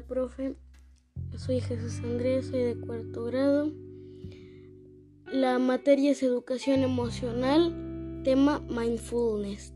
profe. 0.00 0.56
Soy 1.36 1.60
Jesús 1.60 1.98
Andrés, 2.04 2.46
soy 2.46 2.60
de 2.60 2.80
cuarto 2.80 3.24
grado. 3.24 3.72
La 5.32 5.58
materia 5.58 6.12
es 6.12 6.22
educación 6.22 6.80
emocional, 6.80 8.22
tema 8.24 8.60
mindfulness. 8.60 9.74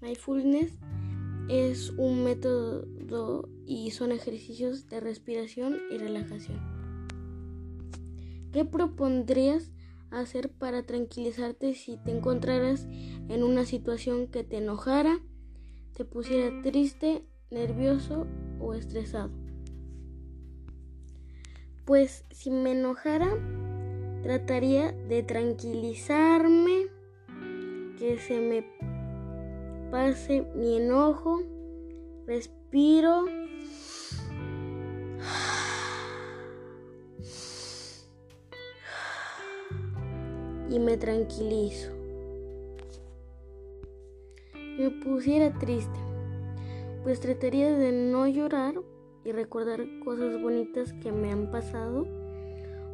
Mindfulness 0.00 0.72
es 1.48 1.90
un 1.90 2.24
método 2.24 3.48
y 3.66 3.90
son 3.90 4.12
ejercicios 4.12 4.88
de 4.88 5.00
respiración 5.00 5.78
y 5.90 5.98
relajación. 5.98 6.60
¿Qué 8.52 8.64
propondrías 8.64 9.72
hacer 10.10 10.50
para 10.50 10.84
tranquilizarte 10.84 11.74
si 11.74 11.96
te 11.98 12.16
encontraras 12.16 12.86
en 13.28 13.42
una 13.42 13.64
situación 13.64 14.26
que 14.28 14.44
te 14.44 14.58
enojara, 14.58 15.20
te 15.94 16.04
pusiera 16.04 16.62
triste, 16.62 17.24
nervioso 17.50 18.26
o 18.60 18.74
estresado? 18.74 19.30
Pues 21.84 22.24
si 22.30 22.50
me 22.50 22.72
enojara, 22.72 23.28
trataría 24.22 24.92
de 24.92 25.22
tranquilizarme, 25.22 26.86
que 27.98 28.18
se 28.18 28.40
me 28.40 28.64
pase 29.90 30.46
mi 30.54 30.76
enojo, 30.76 31.42
respiro. 32.26 33.26
Y 40.70 40.78
me 40.78 40.98
tranquilizo. 40.98 41.90
Me 44.78 44.90
pusiera 44.90 45.52
triste, 45.58 45.98
pues 47.08 47.20
trataría 47.20 47.74
de 47.74 47.90
no 47.90 48.28
llorar 48.28 48.82
y 49.24 49.32
recordar 49.32 49.82
cosas 50.04 50.38
bonitas 50.42 50.92
que 50.92 51.10
me 51.10 51.32
han 51.32 51.50
pasado 51.50 52.06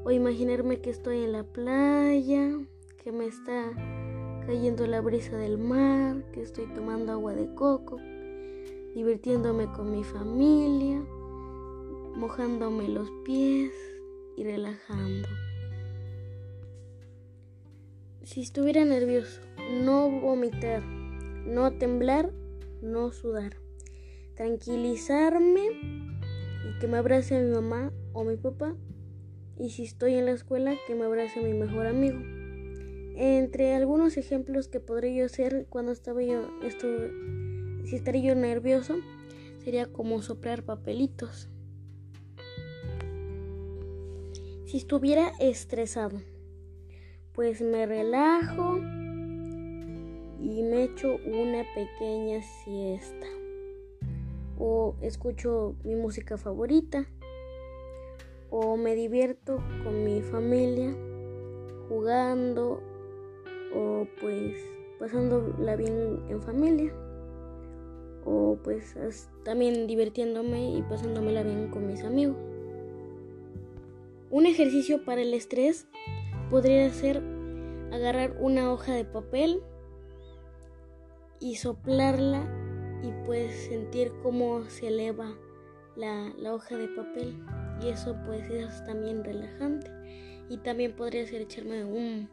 o 0.05 0.11
imaginarme 0.13 0.81
que 0.81 0.91
estoy 0.91 1.25
en 1.25 1.33
la 1.33 1.43
playa, 1.43 2.61
que 3.03 3.11
me 3.11 3.27
está 3.27 3.73
cayendo 4.47 4.87
la 4.87 5.01
brisa 5.01 5.37
del 5.37 5.59
mar, 5.59 6.23
que 6.31 6.43
estoy 6.43 6.73
tomando 6.75 7.11
agua 7.11 7.35
de 7.35 7.53
coco, 7.57 7.97
divirtiéndome 8.95 9.67
con 9.73 9.91
mi 9.91 10.05
familia, 10.05 11.05
mojándome 12.15 12.87
los 12.87 13.11
pies 13.25 13.73
y 14.37 14.45
relajando. 14.45 15.27
Si 18.23 18.43
estuviera 18.43 18.85
nervioso, 18.85 19.41
no 19.83 20.09
vomitar, 20.09 20.85
no 20.85 21.73
temblar, 21.73 22.33
no 22.81 23.11
sudar. 23.11 23.64
Tranquilizarme 24.35 25.63
y 25.63 26.79
que 26.81 26.89
me 26.89 26.97
abrace 26.99 27.41
mi 27.41 27.51
mamá 27.55 27.93
o 28.13 28.25
mi 28.25 28.37
papá. 28.37 28.75
Y 29.57 29.71
si 29.71 29.85
estoy 29.85 30.15
en 30.15 30.27
la 30.27 30.33
escuela, 30.33 30.75
que 30.87 30.95
me 30.95 31.05
abrace 31.05 31.41
mi 31.41 31.53
mejor 31.53 31.87
amigo. 31.87 32.19
Entre 33.17 33.75
algunos 33.75 34.17
ejemplos 34.17 34.67
que 34.67 34.81
podría 34.81 35.13
yo 35.21 35.27
hacer 35.27 35.67
cuando 35.71 35.93
estaba 35.93 36.21
yo, 36.23 36.51
si 37.85 37.95
estaría 37.95 38.23
yo 38.23 38.35
nervioso, 38.35 38.97
sería 39.63 39.87
como 39.87 40.21
soplar 40.23 40.65
papelitos. 40.65 41.49
Si 44.67 44.79
estuviera 44.79 45.31
estresado, 45.39 46.21
pues 47.33 47.63
me 47.63 47.87
relajo 47.87 48.79
y 50.41 50.63
me 50.63 50.83
echo 50.83 51.17
una 51.25 51.65
pequeña 51.75 52.43
siesta. 52.43 53.44
O 54.67 54.97
escucho 55.03 55.77
mi 55.85 55.95
música 55.95 56.39
favorita. 56.39 57.05
O 58.49 58.79
me 58.79 58.95
divierto 58.95 59.63
con 59.83 60.05
mi 60.05 60.23
familia 60.23 60.97
jugando 61.91 62.81
o 63.77 64.07
pues 64.23 64.57
pasándola 64.99 65.77
bien 65.77 66.25
en 66.31 66.41
familia 66.41 66.95
o 68.25 68.57
pues 68.65 68.97
también 69.45 69.87
divirtiéndome 69.87 70.79
y 70.79 70.83
pasándomela 70.83 71.43
bien 71.43 71.69
con 71.69 71.87
mis 71.87 72.03
amigos. 72.03 72.39
Un 74.31 74.47
ejercicio 74.47 75.05
para 75.05 75.21
el 75.21 75.35
estrés 75.35 75.87
podría 76.49 76.89
ser 76.89 77.23
agarrar 77.93 78.39
una 78.41 78.73
hoja 78.73 78.95
de 78.95 79.05
papel 79.05 79.63
y 81.39 81.57
soplarla 81.57 82.64
y 83.03 83.13
pues 83.27 83.55
sentir 83.69 84.13
cómo 84.23 84.65
se 84.69 84.89
eleva 84.89 85.35
la, 85.97 86.33
la 86.39 86.55
hoja 86.55 86.77
de 86.77 86.89
papel 86.89 87.37
y 87.83 87.89
eso 87.89 88.17
pues 88.27 88.49
es 88.51 88.85
también 88.85 89.25
relajante 89.25 89.91
y 90.49 90.59
también 90.59 90.95
podría 90.95 91.27
ser 91.27 91.43
echarme 91.43 91.85
un 91.85 92.29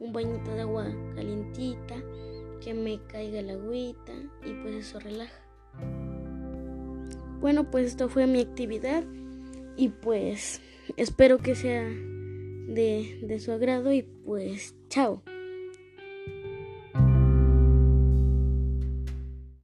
un 0.00 0.12
bañito 0.12 0.50
de 0.52 0.62
agua 0.62 0.86
calientita, 1.14 1.96
que 2.60 2.74
me 2.74 3.00
caiga 3.06 3.42
la 3.42 3.52
agüita 3.52 4.12
y 4.44 4.52
pues 4.62 4.86
eso 4.86 4.98
relaja. 4.98 5.40
Bueno, 7.40 7.70
pues 7.70 7.86
esto 7.86 8.08
fue 8.08 8.26
mi 8.26 8.40
actividad 8.40 9.04
y 9.76 9.88
pues 9.88 10.60
espero 10.96 11.38
que 11.38 11.54
sea 11.54 11.84
de, 11.84 13.20
de 13.22 13.40
su 13.40 13.52
agrado 13.52 13.92
y 13.92 14.02
pues 14.02 14.74
chao. 14.88 15.22